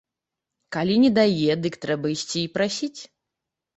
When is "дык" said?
1.67-1.73